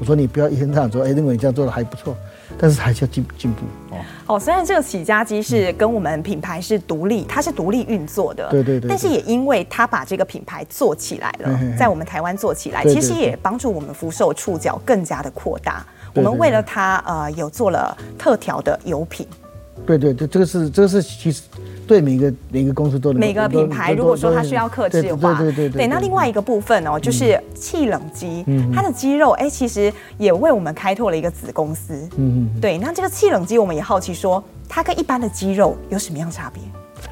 [0.00, 2.16] 我说你不要一天到晚说，哎，认为你这样做的还不错。
[2.56, 3.98] 但是还是要进进步哦。
[4.26, 8.88] 哦，虽然这个起家机是跟我们品牌是独立，它是独立运作的，对对对。
[8.88, 15.84] 但是也因为它把这个品牌做起来了，在我们台湾做起来，其实也帮助我们福寿触角更加的扩大。
[16.14, 19.26] 我们为了它，呃，有做了特调的油品。
[19.86, 21.42] 对对对，这个是这个是其实。
[21.86, 25.86] 对每个每个公司都每个品牌，如果说它需要克制的话，对对对对。
[25.86, 31.94] 那另外一个部分哦，就是气冷鸡，它的肌肉哎，其实也为我们开拓了一个子公司。
[32.18, 32.60] 嗯嗯。
[32.60, 36.62] 对，那这个气冷机我们也好奇说，它跟一般的肌肉有什么样差别？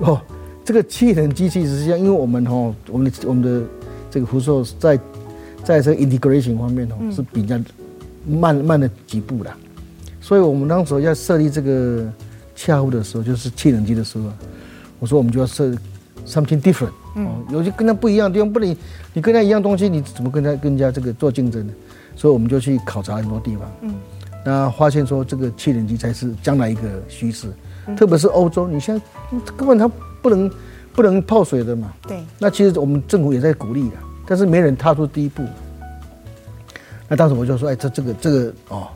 [0.07, 0.21] 哦，
[0.63, 3.67] 这个气冷机其实是这样，因为我们哦，我们的我们的
[4.11, 5.01] 这个福寿在
[5.65, 7.59] 在这个 integration 方面哦，是比较
[8.27, 9.51] 慢慢了几步的，
[10.21, 12.05] 所以我们当时要设立这个
[12.57, 14.25] 气化的时候，就是气冷机的时候，
[14.99, 15.71] 我说我们就要设
[16.27, 18.77] something different，嗯，有些跟他不一样的地方，不能
[19.13, 21.73] 你跟他一样东西，你怎么跟他跟人家这个做竞争呢？
[22.17, 23.95] 所以我们就去考察很多地方，嗯，
[24.45, 27.47] 那发现说这个气冷机才是将来一个趋势，
[27.97, 29.05] 特别是欧洲，你现在
[29.57, 29.87] 根本它
[30.23, 30.51] 不能
[30.95, 35.45] 不能泡水的嘛，对，那其实我们政府也在鼓励的，但是没人踏出第一步。
[37.07, 38.89] 那当时我就说，哎，这这个这个哦，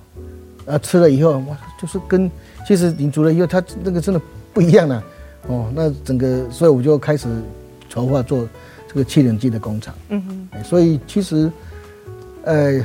[0.67, 2.29] 啊吃了以后哇，就是跟
[2.67, 4.21] 其实你煮了以后，它那个真的
[4.53, 5.05] 不一样了，
[5.49, 7.29] 哦，那整个所以我就开始
[7.89, 8.49] 筹划做
[8.89, 11.51] 这个气冷机的工厂，嗯哼，所以其实，
[12.45, 12.85] 呃。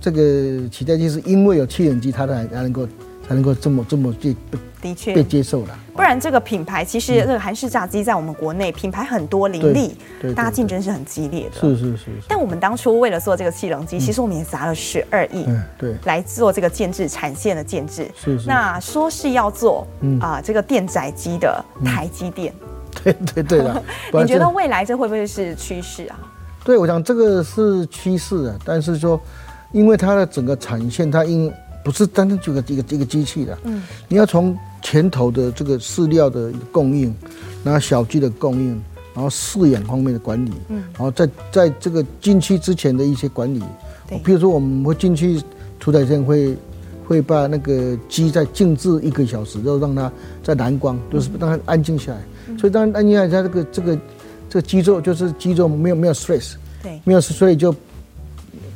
[0.00, 2.86] 这个起家机是因为有气冷机，它才才能够
[3.26, 4.36] 才能够这么这么被
[4.80, 5.78] 的确被接受了。
[5.94, 9.96] 不然这个品牌其实这个韩式炸鸡在我们国内品牌很多林立，
[10.34, 11.60] 大家竞争是很激烈的。
[11.60, 12.12] 是是是，是。
[12.28, 15.46] 但我们当初为了做这个气冷机，其实我们也砸了十二亿，
[15.78, 18.10] 对，来做这个建制产线的建制。
[18.14, 18.46] 是是。
[18.46, 19.86] 那说是要做
[20.20, 22.52] 啊这个电载机的台积电。
[23.02, 23.82] 对对对了。
[24.12, 26.18] 你觉得未来这会不会是趋势啊？
[26.64, 29.20] 对，我想这个是趋势啊，但是说。
[29.72, 31.52] 因为它的整个产线，它因
[31.84, 37.14] 不是单单这个一个一个机器的，嗯，你要从前头的这个饲料的供应，
[37.62, 38.82] 然后小鸡的供应，
[39.14, 43.62] 然后饲养方面的管理，嗯，然后在在这个进去之前的一些管理，
[44.08, 45.40] 对，比如说我们会进去
[45.78, 46.56] 屠宰线会
[47.06, 50.10] 会把那个鸡再静置一个小时，然后让它
[50.42, 52.18] 在蓝光，就是让它安静下来，
[52.48, 53.98] 嗯、所以当安静下来，它这个这个
[54.48, 57.74] 这个肌肉就是肌肉没有没有 stress，对，没有 stress 所以就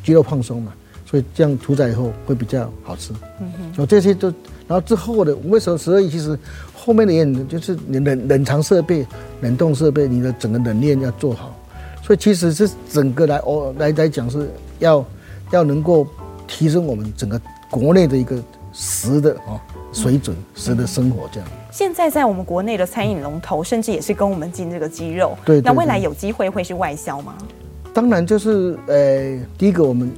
[0.04, 0.74] 肌肉放松嘛。
[1.08, 3.14] 所以这样屠宰以后会比较好吃。
[3.40, 4.28] 嗯哼，有这些都，
[4.66, 6.10] 然后之后的为什么十二亿？
[6.10, 6.38] 其实
[6.74, 9.06] 后面的也就是你冷冷藏设备、
[9.40, 11.54] 冷冻设备，你的整个冷链要做好。
[12.02, 15.02] 所以其实是整个来哦来来讲是要
[15.50, 16.06] 要能够
[16.46, 17.40] 提升我们整个
[17.70, 18.36] 国内的一个
[18.74, 19.58] 食的哦
[19.94, 21.48] 水准、食的生活这样。
[21.70, 25.36] 现在在我们国内的餐饮龙头，甚至也是跟我们进这个鸡肉。
[25.42, 27.34] 对，那未来有机会会是外销吗？
[27.94, 30.12] 当然就是呃，第一个我们。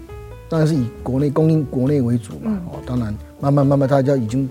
[0.51, 4.51] 当然是以国内供应国内为主嘛，哦，当然慢慢慢慢大家已经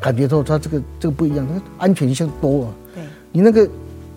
[0.00, 2.74] 感觉到它这个这个不一样，它安全性多啊。
[2.92, 3.66] 对，你那个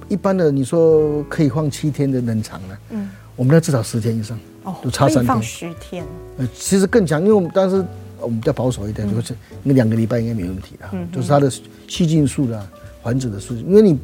[0.08, 5.26] 一般的你说可以放七天的冷藏呢，嗯，我们那至少十天以上，哦，就差三天。
[5.26, 6.04] 放十天，
[6.40, 7.86] 呃，其实更强，因为我们当时
[8.20, 11.48] 我们比较保守一点，就是那两个礼拜应该没问题的，嗯，就是它的
[11.88, 12.68] 细菌数的、
[13.04, 13.96] 繁殖的数，因为你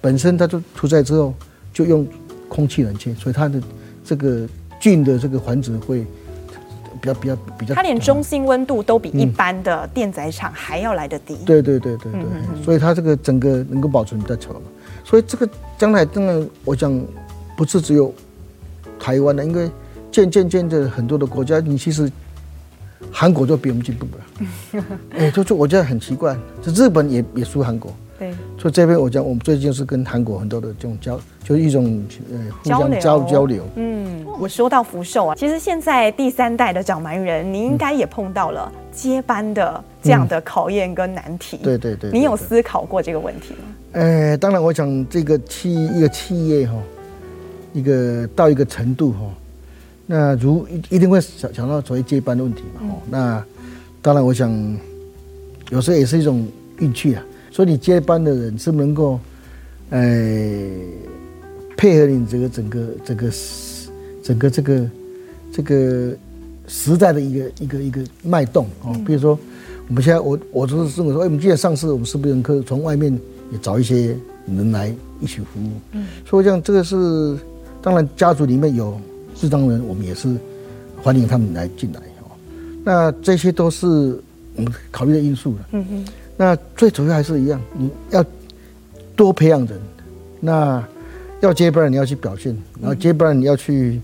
[0.00, 1.34] 本身它就屠宰之后
[1.70, 2.06] 就用
[2.48, 3.60] 空气冷却，所以它的
[4.02, 4.48] 这个
[4.80, 6.06] 菌的这个繁殖会。
[7.14, 11.36] 比较比较比较，它连中心温度都比一般的电宰场还要来得低。
[11.44, 14.60] 对对对对对，所以它这个整个能够保存在久嘛。
[15.04, 17.00] 所以这个将来真的，我想
[17.56, 18.12] 不是只有
[18.98, 19.70] 台湾的，因为
[20.10, 22.10] 渐渐渐的很多的国家，你其实
[23.10, 24.82] 韩国就比我们进步了。
[25.16, 27.94] 哎，就就我觉得很奇怪，就日本也也输韩国。
[28.18, 32.02] 对，所以这边我讲，我们最近是跟韩国很多的这种交，就是一种
[32.32, 33.62] 呃互相交交流。
[33.74, 41.58] 嗯，我说到福寿啊，其实现在第三代的掌门人，你应该也碰到了接班的这样的考验跟难题。
[41.62, 43.58] 对对对，你有思考过这个问题吗？
[43.92, 46.74] 呃，当然，我想这个企一个企业哈，
[47.74, 49.18] 一个到一个程度哈，
[50.06, 52.80] 那如一一定会想想到所谓接班的问题嘛。
[52.82, 53.44] 哦，那
[54.00, 54.50] 当然，我想
[55.70, 56.48] 有时候也是一种
[56.78, 57.22] 运气啊。
[57.56, 59.18] 所以你接班的人是能够，
[59.88, 59.98] 哎，
[61.74, 63.30] 配合你这个整个整个
[64.22, 64.90] 整个这个
[65.50, 66.14] 这个
[66.68, 68.94] 时代的一个一个一个脉动哦。
[69.06, 69.38] 比如说，
[69.88, 73.10] 我们现在我我就是认为说，哎，我们记得上次，我们是不是可以从外面
[73.50, 74.14] 也找一些
[74.46, 75.70] 人来一起服务？
[75.92, 77.38] 嗯，所以这样这个是
[77.80, 79.00] 当然，家族里面有
[79.34, 80.36] 智障人，我们也是
[81.02, 82.36] 欢迎他们来进来哦。
[82.84, 83.86] 那这些都是
[84.56, 85.68] 我们考虑的因素了。
[85.72, 86.04] 嗯哼。
[86.36, 88.24] 那最主要还是一样，你要
[89.14, 89.80] 多培养人。
[90.38, 90.84] 那
[91.40, 94.00] 要接班人，你要去表现；然后接班人，你要去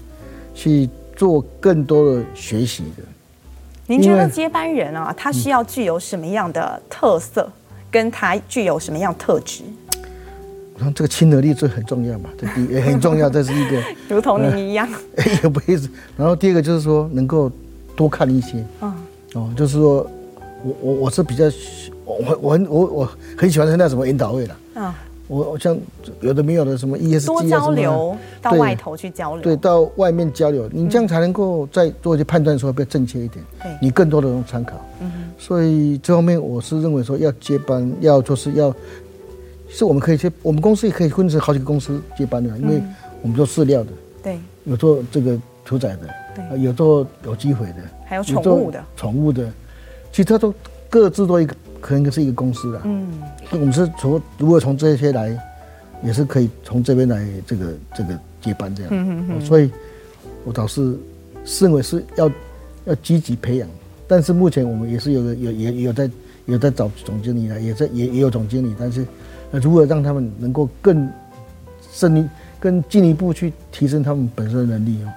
[0.54, 3.02] 去做更多的学习的。
[3.86, 7.50] 您觉得接班人啊，他需要具有什么样的特色？
[7.90, 9.62] 跟他具有什么样特质？
[10.74, 13.82] 我说这个亲和力这很重要嘛，这第一也很重要，这是一个。
[14.08, 14.88] 如同您一样。
[15.42, 15.88] 也不意思。
[16.16, 17.52] 然后第二个就是说，能够
[17.94, 18.64] 多看一些。
[18.80, 18.94] 嗯。
[19.34, 20.10] 哦，就是说
[20.64, 21.44] 我我我是比较。
[22.04, 24.92] 我我很我我很喜欢参加什么研讨会的，嗯，
[25.28, 25.76] 我我像
[26.20, 38.74] 有的没有的什么 ESG 多交流，到外头去交流，对，到外面交流，你这样才能够在做一些判断，的时候比较正确一点，对，你更多的参考，嗯，所以这方面我是认为说要接班，要就是要
[39.68, 42.82] 是我们可以去，我们公司也可以分成好几个公司接班的，因为
[43.22, 43.90] 我们做饲料的，
[44.22, 49.48] 对，有做这个屠宰的，对，有做有机肥的，还有宠物的，宠物的，
[50.10, 50.52] 其实它都
[50.90, 52.80] 各自都一个，可能是一个公司的。
[52.84, 53.06] 嗯，
[53.50, 55.38] 我们是从如果从这些来，
[56.02, 58.90] 也是可以从这边来这个这个接班这样。
[58.94, 59.40] 嗯嗯嗯。
[59.44, 59.70] 所以，
[60.44, 60.96] 我倒是
[61.60, 62.30] 认为是要
[62.86, 63.68] 要积极培养，
[64.08, 66.10] 但是目前我们也是有个有也有在
[66.46, 69.04] 有在找总经理了，也在也也有总经理，但是。
[69.54, 71.06] 那如何让他们能够更
[71.92, 72.26] 深一、
[72.58, 75.12] 更进一步去提升他们本身的能力哦？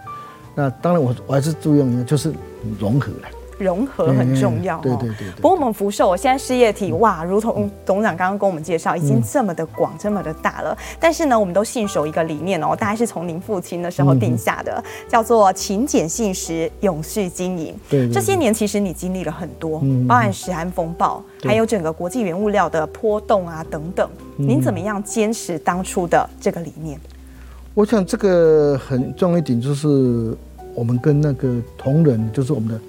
[0.53, 2.33] 那当然，我我还是注重一个，就是
[2.77, 3.29] 融合了。
[3.57, 5.31] 融合很重要，对对对。
[5.37, 10.77] 不过我们福寿现在事业体哇，如同董事长刚刚跟我们介绍，已经这么的广、这么的大了。
[10.99, 17.75] 但是呢，我们都信守一个理念哦，大概是从您父亲的时候定下的，叫做勤俭信实、永续经营。
[17.89, 18.09] 对。
[18.11, 24.09] 这些年其实你经历了很多，包含食安风暴，还有整个国际原物料的波动啊等等。
[24.37, 26.99] 您怎么样坚持当初的这个理念？
[27.73, 30.35] 我想这个很重要一点就是，
[30.73, 32.79] 我们跟那个同仁，就是我们的。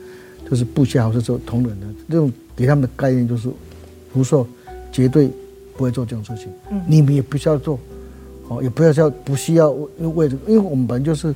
[0.49, 3.49] 就是部下或者说同仁的这种给他们的概念就是，
[4.13, 4.47] 福寿
[4.93, 5.29] 绝对
[5.77, 7.79] 不会做这种事情，嗯，你们也不需要做，
[8.49, 11.35] 哦，也不要叫不需要为为这个，因为我们本来就是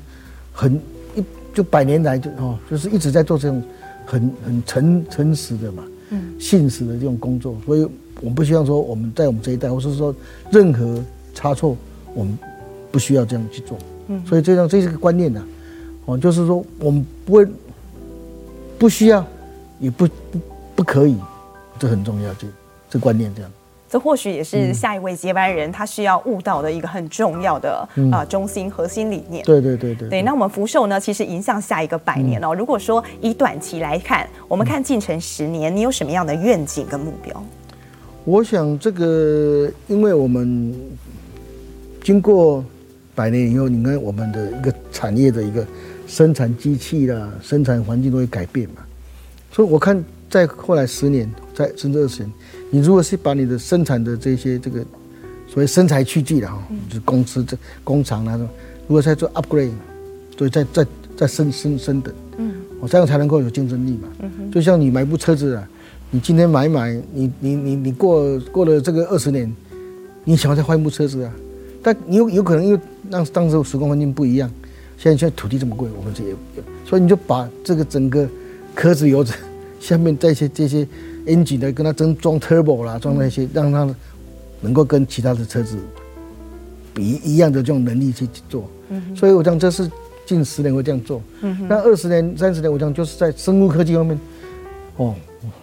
[0.52, 0.74] 很
[1.16, 3.60] 一就百年来就哦就是一直在做这种
[4.06, 7.82] 很很诚诚实的嘛，嗯，信实的这种工作，所以
[8.20, 10.14] 我们不希望说我们在我们这一代或是说
[10.52, 11.02] 任何
[11.34, 11.76] 差错，
[12.14, 12.38] 我们
[12.92, 15.44] 不需要这样去做，嗯，所以这样这是个观念呐，
[16.04, 17.44] 哦，就是说我们不会。
[18.80, 19.22] 不需要，
[19.78, 20.38] 也不不
[20.76, 21.14] 不可以，
[21.78, 22.46] 这很重要，这
[22.88, 23.50] 这观念这样。
[23.90, 29.44] 这或许也是下一位接班人他需要悟到的一个很重要的啊、中心核心理念。
[29.44, 30.08] 对对对对。
[30.08, 32.54] 对，那我们福寿呢，其实迎向下一个百年哦。
[32.54, 37.44] 嗯、如果说以短期来看，我们看进程十年，你有什么样的愿景跟目标？
[38.24, 40.74] 我想这个，因为我们
[42.02, 42.64] 经过
[43.14, 45.66] 百年以后，你看我们的一个产业的一个。
[46.10, 48.82] 生产机器啦，生产环境都会改变嘛，
[49.52, 52.32] 所以我看在后来十年，在甚至二十年，
[52.68, 54.80] 你如果是把你的生产的这些这个
[55.46, 58.48] 所谓生产器具的哈，就是公司这工厂那种，
[58.88, 59.70] 如果在做 upgrade，
[60.36, 64.08] 所以再再再升升升等，嗯，我这样才能够有竞争力嘛。
[64.18, 65.68] 嗯，就像你买部车子啊，
[66.10, 69.54] 你今天买买，你你你你过过了这个二十年，
[70.24, 71.32] 你想要再换一部车子啊，
[71.84, 74.50] 但你有有可能因为当当时时空环境不一样。
[75.02, 76.34] 现在现在土地这么贵，我们这也，
[76.84, 78.28] 所以你就把这个整个
[78.74, 79.32] 壳子油子
[79.80, 80.86] 下面这些这些
[81.24, 83.88] engine 的跟它装装 turbo 啦，装那些让它
[84.60, 85.78] 能够跟其他的车子
[86.92, 88.68] 比一样的这种能力去做。
[88.90, 89.90] 嗯，所以我讲这是
[90.26, 91.22] 近十年会这样做。
[91.40, 94.20] 嗯，那二十年、三十年，我讲就是在生物科技方面，
[94.96, 95.14] 哦，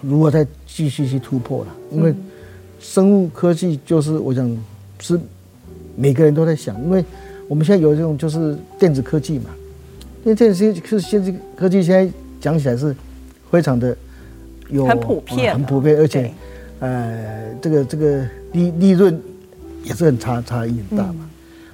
[0.02, 1.76] 如何再继续去突破了？
[1.92, 2.12] 因为
[2.80, 4.58] 生物科技就是我想
[5.00, 5.20] 是
[5.96, 7.06] 每个人都在想，因为。
[7.48, 9.46] 我们现在有这种就是电子科技嘛，
[10.26, 12.94] 因为电子科技、现在科技现在讲起来是
[13.50, 13.96] 非常的
[14.70, 16.30] 有很普遍、很普遍，而且
[16.80, 19.18] 呃，这个这个利利润
[19.84, 21.30] 也是很差差异很大嘛。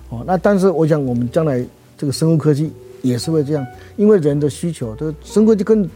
[0.10, 1.66] 哦，那但是我想我们将来
[1.98, 3.66] 这个生物科技也是会这样，
[3.98, 5.90] 因为人的需求，这个生物科技跟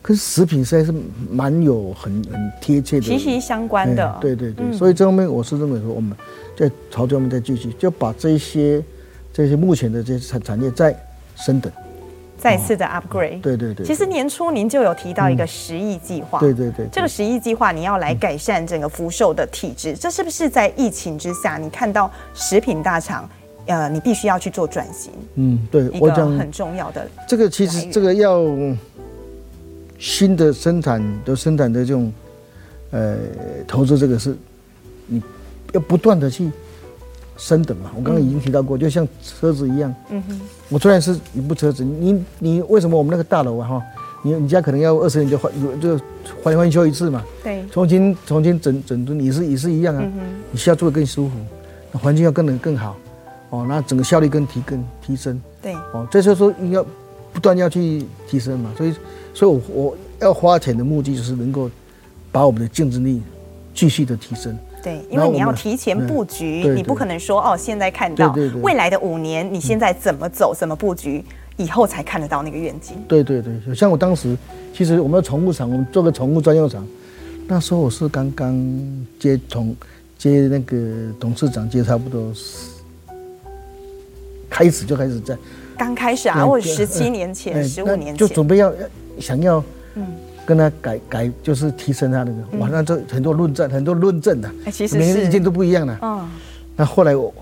[0.00, 0.94] 跟食品实在是
[1.28, 4.16] 蛮有很很贴切的、息息相关的。
[4.20, 6.16] 对对对，所以这方面我是认为说，我们
[6.56, 8.80] 在朝这方面再继续，就把这些。
[9.34, 10.96] 这些目前的这些产产业再
[11.34, 11.70] 升等，
[12.38, 13.40] 再次的 upgrade。
[13.40, 13.84] 对对对。
[13.84, 16.38] 其实年初您就有提到一个十亿计划。
[16.38, 16.86] 对对对。
[16.92, 23.28] 这个十亿计划，你要来改善整个福寿的体质，这是不是在疫情之下，你看到食品大厂，
[23.66, 25.12] 呃，你必须要去做转型？
[25.34, 27.04] 嗯，对，我讲很重要的。
[27.26, 28.40] 这个其实这个要
[29.98, 32.12] 新的生产的生产的这种，
[32.92, 33.16] 呃，
[33.66, 34.36] 投资这个是，
[35.08, 35.20] 你
[35.72, 36.48] 要不断的去。
[37.36, 39.94] 升等嘛，我刚刚已经提到过，就像车子一样。
[40.10, 40.40] 嗯哼。
[40.68, 43.82] 我虽然是一部车子，你你为什么我们那个大楼啊哈，
[44.22, 46.00] 你你家可能要二十年就换就
[46.42, 47.22] 换换修一次嘛？
[47.42, 47.64] 对。
[47.70, 50.04] 重新重新整整顿也是也是一样啊。
[50.50, 52.96] 你需要做得更舒服，环境要更能更好，
[53.50, 55.40] 哦，那整个效率更提更提升。
[55.60, 55.74] 对。
[55.92, 56.84] 哦，这就是说你要
[57.32, 58.94] 不断要去提升嘛，所以
[59.34, 61.70] 所以我我要花钱的目的就是能够
[62.32, 63.20] 把我们的竞争力
[63.74, 64.56] 继续的提升。
[64.84, 68.30] 对，因为你要提前布局，你不可能说哦，现在看到
[68.62, 71.24] 未来的五年，你现在怎么走，怎么布局，
[71.56, 72.94] 以后才看得到那个愿景。
[73.08, 74.36] 对对对，像我当时，
[74.74, 76.86] 其实我们的宠物厂，我们做个宠物专用厂，
[77.48, 78.54] 那时候我是刚刚
[79.18, 79.74] 接从
[80.18, 80.76] 接那个
[81.18, 82.30] 董事长接差不多，
[84.50, 85.34] 开始就开始在。
[85.78, 88.16] 刚开始啊，我十七年前，十五年前。
[88.16, 88.72] 就准备要
[89.18, 89.64] 想要，
[89.94, 90.06] 嗯，
[90.46, 95.96] 跟他改改，就是提升他那个，哇，那这很多论证，很多论证的，其实每个人意见都不一样的。
[96.02, 96.28] 嗯，
[96.76, 97.32] 那后来我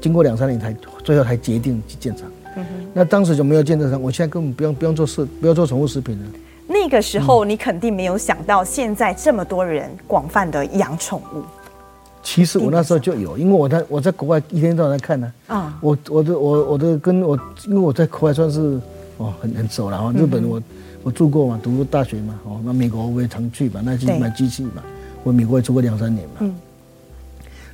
[0.00, 0.74] 经过两三年才
[1.04, 2.26] 最后才决定去建厂。
[2.56, 6.26] 嗯哼，那当时就没有建厂，我现在根本不用不用做事，不要做宠物食品了。
[6.66, 11.42] 那个时候你肯定没有想到，现在这么多人广泛的养宠物。
[12.22, 15.32] 其实我那时候就有，因为我在我在国外一天到晚在看呢。
[15.48, 18.80] 啊，我我的我我的跟我，因为我在国外算是
[19.18, 20.62] 哦很很熟了啊，日本我。
[21.02, 24.82] 我住过嘛，读过大学嘛，哦，那美国我也常去嘛，那去买机器嘛，
[25.24, 26.54] 我美国也住过两三年嘛，嗯，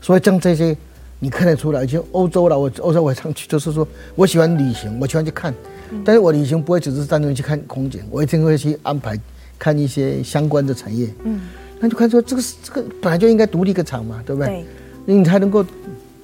[0.01, 0.77] 所以像这些
[1.19, 5.53] 你看得出来，就欧洲了，我欧洲我也常去，就是说我喜欢旅行，我喜欢去看，
[6.05, 9.19] 但是我旅行不会只是单纯去看风景，我一定会去安排
[9.59, 11.41] 看一些相关的产业，嗯，
[11.81, 14.65] 那就看说这个这个本来就应该独立个厂嘛，对不对？
[15.05, 15.63] 对，你才能够，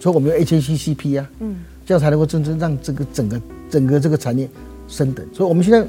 [0.00, 4.48] 说我们有 HACCP 啊，嗯，这样才能够真正让这个整个整个这个产业
[4.88, 5.86] 升等，所以我们现在。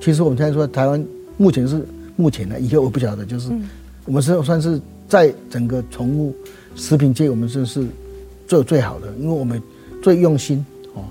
[0.00, 1.04] 其实我们现在说台湾
[1.36, 1.86] 目前是
[2.16, 3.50] 目前呢，以后我不晓得，就是
[4.06, 6.34] 我们是算是在整个宠物
[6.74, 7.86] 食品界，我们是是
[8.48, 9.62] 做最好的，因为我们
[10.02, 11.04] 最用心哦。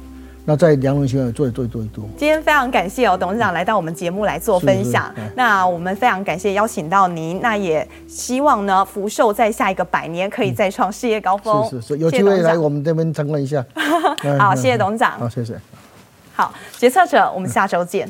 [0.45, 1.83] 那在梁龙学院做的最多。
[2.17, 5.13] 今天非常感谢哦，董事长来到我们节目来做分享。
[5.35, 11.63] 那我们非常感谢邀请到您，那也希望呢福寿在下一个百年可以再创事业高峰。
[11.69, 13.63] 是是是，有机会来我们这边参观一下。
[14.39, 15.19] 好，谢谢董事长。
[15.19, 15.55] 好，谢谢。
[16.33, 18.09] 好，决策者，我们下周见。